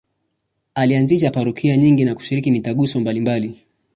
Alianzisha 0.75 1.31
parokia 1.31 1.77
nyingi 1.77 2.05
na 2.05 2.15
kushiriki 2.15 2.51
mitaguso 2.51 2.99
mbalimbali. 2.99 3.61